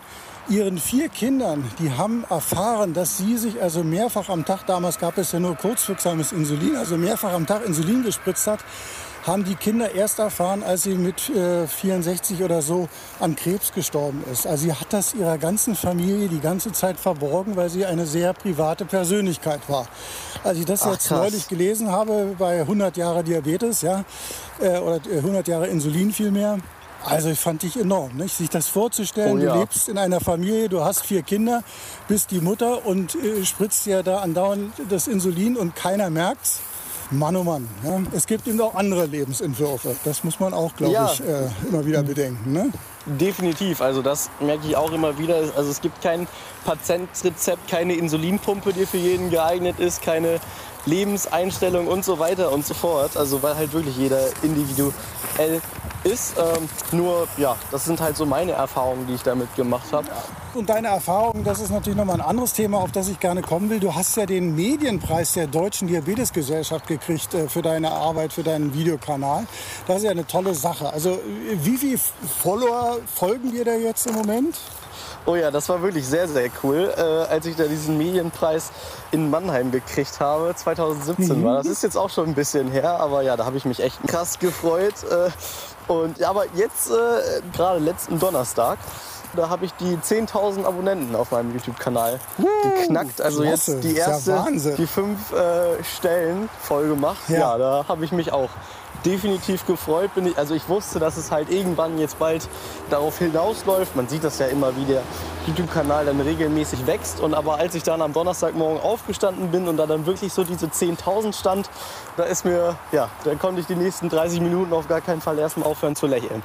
[0.50, 5.18] ihren vier Kindern, die haben erfahren, dass sie sich also mehrfach am Tag, damals gab
[5.18, 8.60] es ja nur kurzwirksames Insulin, also mehrfach am Tag Insulin gespritzt hat,
[9.26, 14.24] haben die Kinder erst erfahren, als sie mit äh, 64 oder so an Krebs gestorben
[14.32, 14.46] ist.
[14.46, 18.34] Also sie hat das ihrer ganzen Familie die ganze Zeit verborgen, weil sie eine sehr
[18.34, 19.88] private Persönlichkeit war.
[20.44, 21.20] Als ich das Ach, jetzt krass.
[21.20, 24.04] neulich gelesen habe bei 100 Jahre Diabetes, ja,
[24.60, 26.58] äh, oder 100 äh, Jahre Insulin vielmehr,
[27.06, 28.36] also ich fand dich enorm, nicht?
[28.36, 29.38] sich das vorzustellen.
[29.38, 29.54] Oh, ja.
[29.54, 31.64] Du lebst in einer Familie, du hast vier Kinder,
[32.08, 36.62] bist die Mutter und äh, spritzt ja da andauernd das Insulin und keiner merkt's.
[37.14, 37.68] Mann, oh Mann.
[37.84, 38.02] Ja.
[38.12, 39.96] Es gibt eben auch andere Lebensentwürfe.
[40.04, 41.12] Das muss man auch, glaube ja.
[41.12, 42.52] ich, äh, immer wieder bedenken.
[42.52, 42.72] Ne?
[43.06, 43.82] Definitiv.
[43.82, 45.36] Also das merke ich auch immer wieder.
[45.56, 46.28] Also es gibt kein
[46.66, 50.40] Patientrezept, keine Insulinpumpe, die für jeden geeignet ist, keine
[50.86, 53.16] Lebenseinstellung und so weiter und so fort.
[53.16, 55.62] Also weil halt wirklich jeder individuell
[56.04, 56.36] ist.
[56.38, 60.08] Ähm, nur, ja, das sind halt so meine Erfahrungen, die ich damit gemacht habe.
[60.54, 63.70] Und deine Erfahrungen, das ist natürlich nochmal ein anderes Thema, auf das ich gerne kommen
[63.70, 63.80] will.
[63.80, 68.74] Du hast ja den Medienpreis der Deutschen Diabetesgesellschaft gekriegt äh, für deine Arbeit, für deinen
[68.74, 69.46] Videokanal.
[69.88, 70.92] Das ist ja eine tolle Sache.
[70.92, 71.20] Also
[71.62, 72.00] wie viele
[72.42, 74.60] Follower folgen dir da jetzt im Moment?
[75.26, 78.72] Oh ja, das war wirklich sehr, sehr cool, äh, als ich da diesen Medienpreis
[79.12, 80.54] in Mannheim gekriegt habe.
[80.54, 81.46] 2017 mhm.
[81.46, 81.58] war.
[81.58, 83.98] Das ist jetzt auch schon ein bisschen her, aber ja, da habe ich mich echt
[84.06, 84.96] krass gefreut.
[85.10, 85.30] Äh,
[85.88, 88.78] und ja, aber jetzt, äh, gerade letzten Donnerstag,
[89.36, 93.22] da habe ich die 10.000 Abonnenten auf meinem YouTube-Kanal geknackt.
[93.22, 93.74] Also klasse.
[93.74, 97.18] jetzt die erste, ja die fünf äh, Stellen voll gemacht.
[97.28, 98.50] Ja, ja da habe ich mich auch
[99.06, 100.14] definitiv gefreut.
[100.16, 102.48] Bin ich, also ich wusste, dass es halt irgendwann jetzt bald
[102.90, 103.96] darauf hinausläuft.
[103.96, 105.02] Man sieht das ja immer, wie der
[105.48, 107.20] YouTube-Kanal dann regelmäßig wächst.
[107.20, 110.68] Und aber als ich dann am Donnerstagmorgen aufgestanden bin und da dann wirklich so diese
[110.68, 111.70] 10.000 stand,
[112.18, 115.38] da ist mir, ja, da konnte ich die nächsten 30 Minuten auf gar keinen Fall
[115.40, 116.44] erstmal aufhören zu lächeln.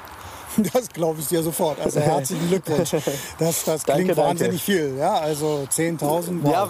[0.73, 1.81] Das glaube ich dir sofort.
[1.81, 2.91] Also herzlichen Glückwunsch.
[3.39, 4.89] Das, das klingt danke, wahnsinnig danke.
[4.89, 4.97] viel.
[4.99, 6.41] Ja, also 10.000.
[6.43, 6.53] Wow.
[6.53, 6.69] Ja,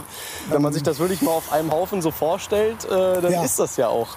[0.50, 3.44] wenn man sich das wirklich mal auf einem Haufen so vorstellt, äh, dann ja.
[3.44, 4.08] ist das ja auch.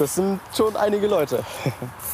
[0.00, 1.44] Das sind schon einige Leute.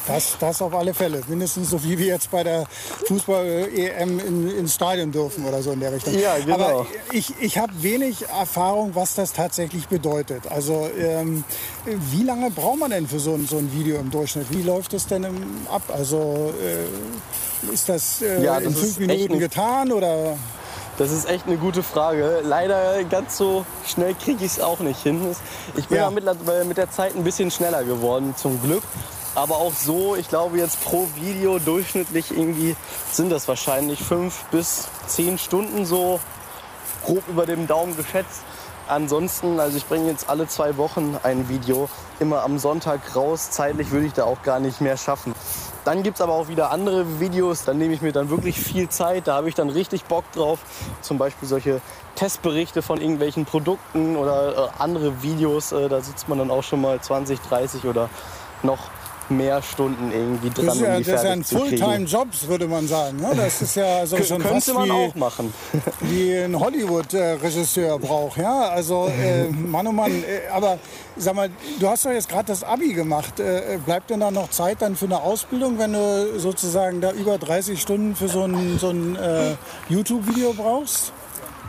[0.07, 1.21] Das, das auf alle Fälle.
[1.27, 2.65] Mindestens so wie wir jetzt bei der
[3.07, 6.17] Fußball-EM in, ins Stadion dürfen oder so in der Richtung.
[6.17, 6.53] Ja, genau.
[6.53, 10.51] Aber ich, ich habe wenig Erfahrung, was das tatsächlich bedeutet.
[10.51, 11.45] Also ähm,
[11.85, 14.47] wie lange braucht man denn für so ein, so ein Video im Durchschnitt?
[14.49, 15.83] Wie läuft das denn im, ab?
[15.87, 20.37] Also äh, ist das, äh, ja, das in fünf Minuten getan oder?
[20.97, 22.41] Das ist echt eine gute Frage.
[22.43, 25.35] Leider ganz so schnell kriege ich es auch nicht hin.
[25.75, 26.09] Ich bin ja.
[26.09, 28.81] ja mit der Zeit ein bisschen schneller geworden, zum Glück.
[29.35, 32.75] Aber auch so, ich glaube jetzt pro Video durchschnittlich irgendwie
[33.11, 36.19] sind das wahrscheinlich fünf bis zehn Stunden so
[37.05, 38.41] grob über dem Daumen geschätzt.
[38.87, 43.51] Ansonsten, also ich bringe jetzt alle zwei Wochen ein Video, immer am Sonntag raus.
[43.51, 45.35] Zeitlich würde ich da auch gar nicht mehr schaffen.
[45.87, 48.89] Dann gibt es aber auch wieder andere Videos, da nehme ich mir dann wirklich viel
[48.89, 50.59] Zeit, da habe ich dann richtig Bock drauf.
[50.99, 51.79] Zum Beispiel solche
[52.15, 56.81] Testberichte von irgendwelchen Produkten oder äh, andere Videos, äh, da sitzt man dann auch schon
[56.81, 58.09] mal 20, 30 oder
[58.63, 58.79] noch
[59.29, 61.43] mehr Stunden irgendwie dran, Das ist ja, um die das ist ja ein.
[61.43, 63.17] Fulltime-Job, würde man sagen.
[63.17, 63.31] Ne?
[63.35, 65.53] Das ist ja so Kö- schon Könnte fast man wie, auch machen.
[66.01, 68.37] wie ein Hollywood-Regisseur braucht.
[68.37, 68.69] Ja?
[68.69, 70.11] Also, äh, Mann, oh Mann.
[70.11, 70.77] Äh, aber
[71.17, 73.39] sag mal, du hast doch jetzt gerade das Abi gemacht.
[73.39, 77.37] Äh, bleibt denn da noch Zeit dann für eine Ausbildung, wenn du sozusagen da über
[77.37, 79.55] 30 Stunden für so ein, so ein äh,
[79.89, 81.11] YouTube-Video brauchst?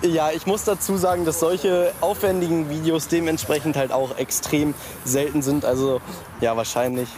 [0.02, 5.64] Ja, ich muss dazu sagen, dass solche aufwendigen Videos dementsprechend halt auch extrem selten sind.
[5.64, 6.00] Also
[6.40, 7.08] ja, wahrscheinlich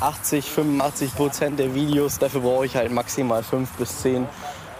[0.00, 2.18] 80, 85 Prozent der Videos.
[2.18, 4.26] Dafür brauche ich halt maximal fünf bis zehn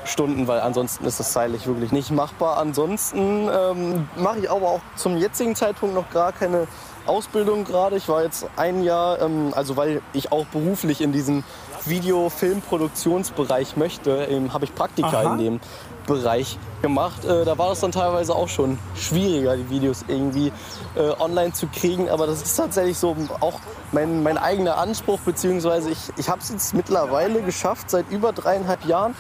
[0.05, 2.59] Stunden, weil ansonsten ist das zeitlich wirklich nicht machbar.
[2.59, 6.67] Ansonsten ähm, mache ich aber auch zum jetzigen Zeitpunkt noch gar keine
[7.07, 7.97] Ausbildung gerade.
[7.97, 11.45] Ich war jetzt ein Jahr, ähm, also weil ich auch beruflich in diesem
[11.85, 15.33] Video-Film-Produktionsbereich möchte, ähm, habe ich Praktika Aha.
[15.33, 15.61] in dem
[16.09, 17.25] Bereich gemacht.
[17.25, 20.53] Äh, da war das dann teilweise auch schon schwieriger, die Videos irgendwie
[20.97, 22.09] äh, online zu kriegen.
[22.09, 23.61] Aber das ist tatsächlich so auch
[23.93, 28.85] mein, mein eigener Anspruch, beziehungsweise ich, ich habe es jetzt mittlerweile geschafft, seit über dreieinhalb
[28.87, 29.15] Jahren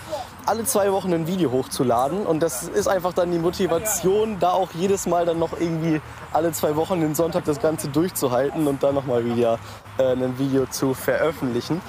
[0.47, 2.27] alle zwei Wochen ein Video hochzuladen.
[2.27, 6.01] Und das ist einfach dann die Motivation, da auch jedes Mal dann noch irgendwie
[6.33, 9.59] alle zwei Wochen den Sonntag das Ganze durchzuhalten und dann nochmal wieder
[9.99, 11.83] äh, ein Video zu veröffentlichen.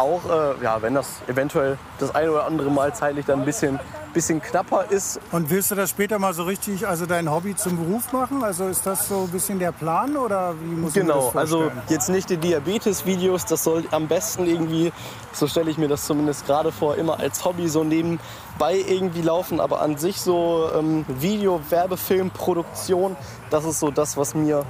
[0.00, 3.78] Auch äh, ja, wenn das eventuell das eine oder andere Mal zeitlich dann ein bisschen,
[4.14, 7.76] bisschen knapper ist, Und willst du das später mal so richtig, also dein Hobby zum
[7.76, 8.42] Beruf machen?
[8.42, 12.30] Also ist das so ein bisschen der Plan oder wie muss Genau, also jetzt nicht
[12.30, 14.90] die Diabetes-Videos, das soll am besten irgendwie,
[15.34, 19.60] so stelle ich mir das zumindest gerade vor, immer als Hobby so nebenbei irgendwie laufen.
[19.60, 23.16] Aber an sich so ähm, Video, Werbefilm, Produktion,
[23.50, 24.64] das ist so das, was mir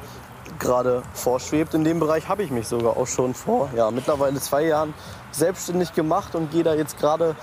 [0.61, 1.75] gerade vorschwebt.
[1.75, 4.94] In dem Bereich habe ich mich sogar auch schon vor ja, mittlerweile zwei Jahren
[5.33, 7.35] selbstständig gemacht und gehe da jetzt gerade,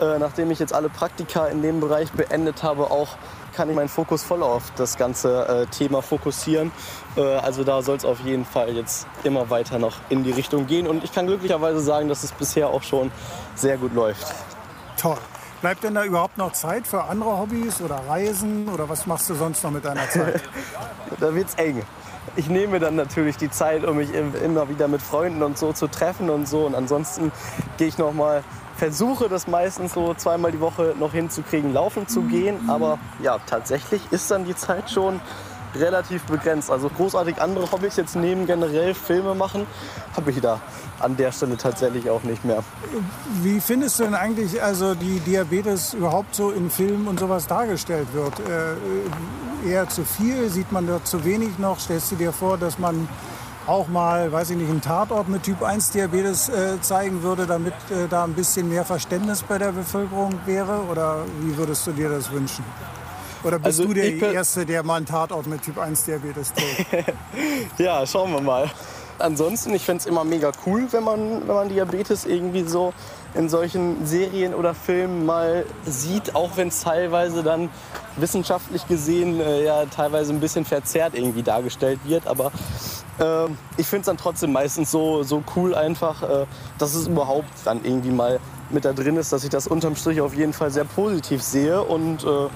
[0.00, 3.08] äh, nachdem ich jetzt alle Praktika in dem Bereich beendet habe, auch
[3.54, 6.72] kann ich meinen Fokus voll auf das ganze äh, Thema fokussieren.
[7.16, 10.66] Äh, also da soll es auf jeden Fall jetzt immer weiter noch in die Richtung
[10.66, 10.86] gehen.
[10.86, 13.10] Und ich kann glücklicherweise sagen, dass es bisher auch schon
[13.54, 14.26] sehr gut läuft.
[14.96, 15.18] Toll.
[15.60, 19.34] Bleibt denn da überhaupt noch Zeit für andere Hobbys oder Reisen oder was machst du
[19.34, 20.42] sonst noch mit deiner Zeit?
[21.20, 21.82] Da wird's eng.
[22.36, 25.72] Ich nehme dann natürlich die Zeit, um mich im- immer wieder mit Freunden und so
[25.72, 26.66] zu treffen und so.
[26.66, 27.30] Und ansonsten
[27.76, 28.42] gehe ich noch mal,
[28.76, 32.68] versuche das meistens so zweimal die Woche noch hinzukriegen, laufen zu gehen.
[32.68, 35.20] Aber ja, tatsächlich ist dann die Zeit schon
[35.74, 36.70] relativ begrenzt.
[36.70, 39.66] Also großartig andere Hobbys jetzt neben generell Filme machen,
[40.16, 40.60] habe ich da
[41.00, 42.62] an der Stelle tatsächlich auch nicht mehr.
[43.42, 48.08] Wie findest du denn eigentlich, also die Diabetes überhaupt so in Filmen und sowas dargestellt
[48.12, 48.34] wird?
[48.40, 50.48] Äh, eher zu viel?
[50.50, 51.80] Sieht man dort zu wenig noch?
[51.80, 53.08] Stellst du dir vor, dass man
[53.66, 57.72] auch mal, weiß ich nicht, einen Tatort mit Typ 1 Diabetes äh, zeigen würde, damit
[57.90, 60.82] äh, da ein bisschen mehr Verständnis bei der Bevölkerung wäre?
[60.90, 62.64] Oder wie würdest du dir das wünschen?
[63.44, 67.14] Oder bist Also du der Erste, der mal einen Tatort mit Typ 1 Diabetes trägt?
[67.78, 68.70] Ja, schauen wir mal.
[69.18, 72.92] Ansonsten, ich fände es immer mega cool, wenn man, wenn man Diabetes irgendwie so
[73.34, 77.68] in solchen Serien oder Filmen mal sieht, auch wenn es teilweise dann
[78.16, 82.26] wissenschaftlich gesehen äh, ja teilweise ein bisschen verzerrt irgendwie dargestellt wird.
[82.26, 82.52] Aber
[83.20, 86.46] ähm, ich finde es dann trotzdem meistens so, so cool einfach, äh,
[86.78, 90.20] dass es überhaupt dann irgendwie mal mit da drin ist, dass ich das unterm Strich
[90.20, 92.48] auf jeden Fall sehr positiv sehe und äh,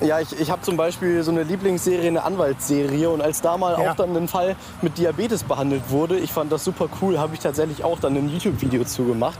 [0.00, 3.08] ja, ich, ich habe zum Beispiel so eine Lieblingsserie, eine Anwaltsserie.
[3.08, 3.90] Und als da mal Ja.
[3.90, 7.40] auch dann ein Fall mit Diabetes behandelt wurde, ich fand das super cool, habe ich
[7.40, 9.38] tatsächlich auch dann ein YouTube-Video zu gemacht.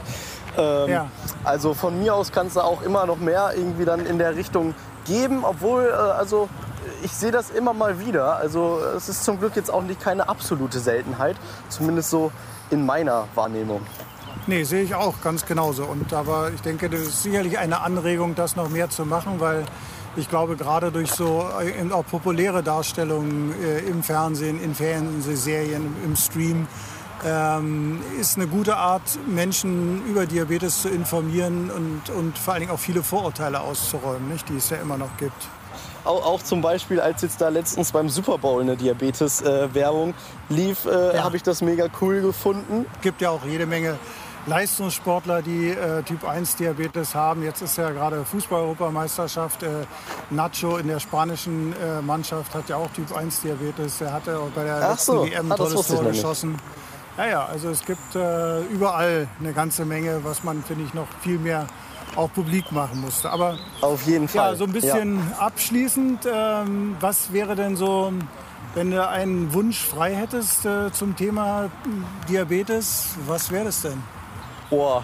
[0.57, 1.07] Ähm, Ja.
[1.43, 4.35] Also von mir aus kann es da auch immer noch mehr irgendwie dann in der
[4.35, 4.73] Richtung
[5.05, 6.49] geben, obwohl, äh, also
[7.03, 8.37] ich sehe das immer mal wieder.
[8.37, 11.35] Also es ist zum Glück jetzt auch nicht keine absolute Seltenheit,
[11.69, 12.31] zumindest so
[12.71, 13.81] in meiner Wahrnehmung.
[14.47, 15.83] Nee, sehe ich auch ganz genauso.
[15.83, 19.65] Und aber ich denke, das ist sicherlich eine Anregung, das noch mehr zu machen, weil
[20.17, 25.95] ich glaube, gerade durch so äh, eben auch populäre Darstellungen äh, im Fernsehen, in Fernsehserien,
[26.03, 26.67] im Stream,
[27.25, 32.71] ähm, ist eine gute Art, Menschen über Diabetes zu informieren und, und vor allen Dingen
[32.73, 35.47] auch viele Vorurteile auszuräumen, nicht, die es ja immer noch gibt.
[36.05, 40.13] Auch, auch zum Beispiel, als jetzt da letztens beim Super Bowl eine Diabetes-Werbung
[40.49, 41.23] lief, äh, Ja.
[41.23, 42.85] habe ich das mega cool gefunden.
[43.01, 43.97] gibt ja auch jede Menge
[44.47, 47.43] Leistungssportler, die äh, Typ 1 Diabetes haben.
[47.43, 49.63] Jetzt ist ja gerade Fußball-Europameisterschaft.
[49.63, 49.69] Äh,
[50.29, 54.01] Nacho in der spanischen äh, Mannschaft hat ja auch Typ 1 Diabetes.
[54.01, 55.25] Er hatte auch bei der so.
[55.25, 56.57] WM Ah, ein das tolles Tor geschossen.
[57.17, 61.07] Ja, ja, also es gibt äh, überall eine ganze Menge, was man, finde ich, noch
[61.21, 61.67] viel mehr
[62.15, 63.29] auch publik machen musste.
[63.29, 64.51] Aber Auf jeden Fall.
[64.51, 68.13] ja, so ein bisschen abschließend, ähm, was wäre denn so,
[68.75, 71.69] wenn du einen Wunsch frei hättest äh, zum Thema
[72.29, 74.01] Diabetes, was wäre das denn?
[74.69, 75.01] Oh,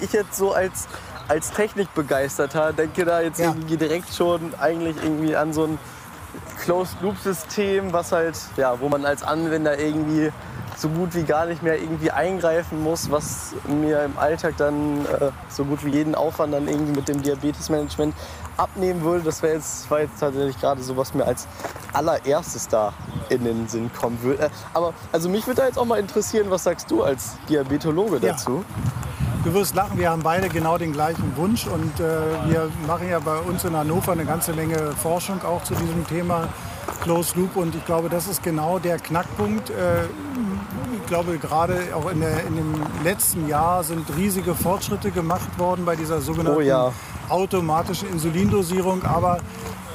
[0.00, 0.86] ich jetzt so als,
[1.28, 3.48] als Technikbegeisterter denke da jetzt Ja.
[3.48, 5.78] irgendwie direkt schon eigentlich irgendwie an so ein
[6.62, 10.30] Closed-Loop-System, was halt, ja, wo man als Anwender irgendwie
[10.76, 15.30] so gut wie gar nicht mehr irgendwie eingreifen muss, was mir im Alltag dann äh,
[15.48, 18.14] so gut wie jeden Aufwand dann irgendwie mit dem Diabetesmanagement
[18.60, 19.24] abnehmen würde.
[19.24, 21.46] Das wäre jetzt, war jetzt tatsächlich gerade so, was mir als
[21.92, 22.92] allererstes da
[23.28, 24.44] in den Sinn kommen würde.
[24.44, 28.16] Äh, aber also mich würde da jetzt auch mal interessieren, was sagst du als Diabetologe
[28.16, 28.32] Ja.
[28.32, 28.64] dazu?
[29.42, 32.02] Du wirst lachen, wir haben beide genau den gleichen Wunsch und äh,
[32.46, 36.48] wir machen ja bei uns in Hannover eine ganze Menge Forschung auch zu diesem Thema
[37.02, 39.70] Closed Loop und ich glaube, das ist genau der Knackpunkt.
[39.70, 40.04] Äh,
[41.00, 45.84] ich glaube, gerade auch in, der, in dem letzten Jahr sind riesige Fortschritte gemacht worden
[45.84, 46.92] bei dieser sogenannten Oh ja.
[47.28, 49.38] automatischen Insulindosierung, aber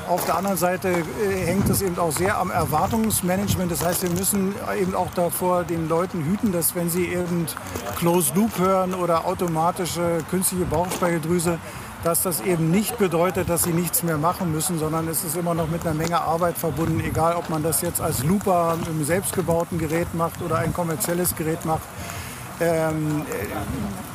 [0.08, 3.72] auf der anderen Seite äh, hängt es eben auch sehr am Erwartungsmanagement.
[3.72, 7.48] Das heißt, wir müssen eben auch davor den Leuten hüten, dass wenn sie eben
[7.98, 11.58] Closed Loop hören oder automatische künstliche Bauchspeicheldrüse,
[12.06, 15.56] dass das eben nicht bedeutet, dass sie nichts mehr machen müssen, sondern es ist immer
[15.56, 19.80] noch mit einer Menge Arbeit verbunden, egal ob man das jetzt als Looper im selbstgebauten
[19.80, 21.82] Gerät macht oder ein kommerzielles Gerät macht.
[22.62, 23.24] Ähm,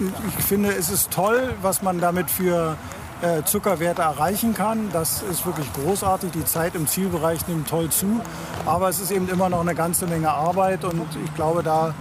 [0.00, 0.04] äh,
[0.38, 2.76] ich finde, es ist toll, was man damit für
[3.22, 4.88] äh, Zuckerwerte erreichen kann.
[4.92, 6.30] Das ist wirklich großartig.
[6.30, 8.20] Die Zeit im Zielbereich nimmt toll zu.
[8.66, 11.92] Aber es ist eben immer noch eine ganze Menge Arbeit und ich glaube, da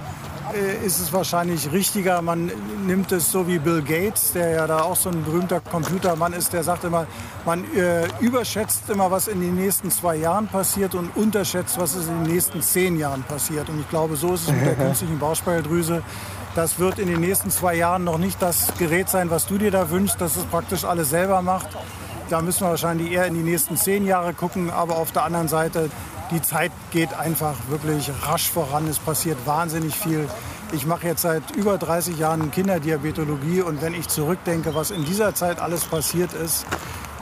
[0.53, 2.51] äh, ist es wahrscheinlich richtiger, man
[2.85, 6.53] nimmt es so wie Bill Gates, der ja da auch so ein berühmter Computermann ist,
[6.53, 7.07] der sagt immer,
[7.45, 12.23] man äh, überschätzt immer, was in den nächsten zwei Jahren passiert und unterschätzt, was in
[12.23, 13.69] den nächsten zehn Jahren passiert.
[13.69, 16.03] Und ich glaube, so ist es mit der künstlichen Bauchspeicheldrüse.
[16.55, 19.71] Das wird in den nächsten zwei Jahren noch nicht das Gerät sein, was du dir
[19.71, 21.69] da wünschst, dass es praktisch alles selber macht.
[22.29, 24.69] Da müssen wir wahrscheinlich eher in die nächsten zehn Jahre gucken.
[24.69, 25.89] Aber auf der anderen Seite,
[26.31, 28.87] die Zeit geht einfach wirklich rasch voran.
[28.87, 30.27] Es passiert wahnsinnig viel.
[30.71, 35.33] Ich mache jetzt seit über 30 Jahren Kinderdiabetologie und wenn ich zurückdenke, was in dieser
[35.33, 36.65] Zeit alles passiert ist,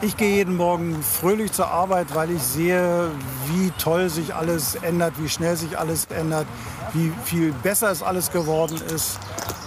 [0.01, 3.09] ich gehe jeden Morgen fröhlich zur Arbeit, weil ich sehe,
[3.47, 6.45] wie toll sich alles ändert, wie schnell sich alles ändert,
[6.93, 9.17] wie viel besser es alles geworden ist.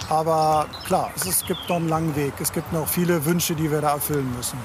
[0.09, 2.33] Aber klar, es, gibt noch einen langen Weg.
[2.39, 4.57] Es gibt noch viele Wünsche, die wir da erfüllen müssen.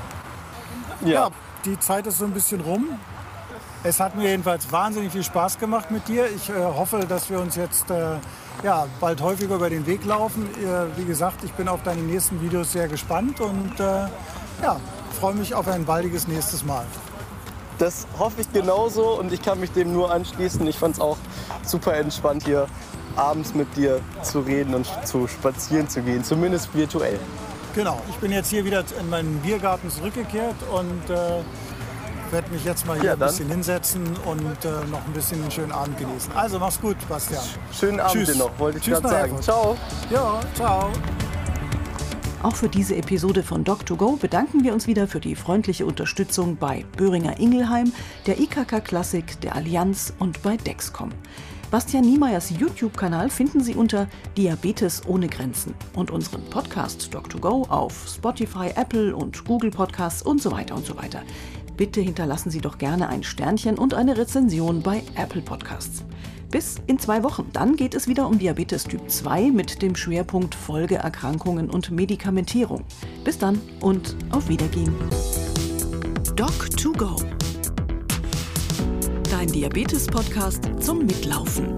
[1.04, 1.30] Ja,
[1.64, 2.98] die Zeit ist so ein bisschen rum.
[3.84, 6.26] Es hat mir jedenfalls wahnsinnig viel Spaß gemacht mit dir.
[6.34, 8.16] Ich äh, hoffe, dass wir uns jetzt äh,
[8.62, 10.48] ja, bald häufiger über den Weg laufen.
[10.56, 14.08] Äh, wie gesagt, ich bin auf deine nächsten Videos sehr gespannt und äh,
[14.62, 14.80] ja,
[15.20, 16.84] freue mich auf ein baldiges nächstes Mal.
[17.78, 20.66] Das hoffe ich genauso und ich kann mich dem nur anschließen.
[20.66, 21.18] Ich fand es auch
[21.62, 22.66] super entspannt hier
[23.16, 27.18] abends mit dir zu reden und zu spazieren zu gehen, zumindest virtuell.
[27.74, 31.42] Genau, ich bin jetzt hier wieder in meinen Biergarten zurückgekehrt und äh,
[32.32, 35.50] werde mich jetzt mal hier Ja, ein bisschen hinsetzen und äh, noch ein bisschen einen
[35.50, 36.32] schönen Abend genießen.
[36.34, 37.42] Also mach's gut, Bastian.
[37.72, 38.32] Schönen Abend Tschüss.
[38.32, 39.42] dir noch, wollte ich Tschüss gerade sagen.
[39.42, 39.76] Ciao.
[40.10, 40.90] Ja, ciao.
[42.42, 46.84] Auch für diese Episode von Doc2Go bedanken wir uns wieder für die freundliche Unterstützung bei
[46.96, 47.92] Böhringer Ingelheim,
[48.26, 51.10] der IKK Klassik, der Allianz und bei Dexcom.
[51.70, 58.70] Bastian Niemeyers YouTube-Kanal finden Sie unter Diabetes ohne Grenzen und unseren Podcast Doc2Go auf Spotify,
[58.76, 61.22] Apple und Google Podcasts und so weiter und so weiter.
[61.76, 66.04] Bitte hinterlassen Sie doch gerne ein Sternchen und eine Rezension bei Apple Podcasts.
[66.50, 67.50] Bis in zwei Wochen.
[67.52, 72.84] Dann geht es wieder um Diabetes Typ 2 mit dem Schwerpunkt Folgeerkrankungen und Medikamentierung.
[73.24, 74.94] Bis dann und auf Wiedergehen.
[76.34, 77.22] Doc2Go.
[79.30, 81.76] Dein Diabetes-Podcast zum Mitlaufen.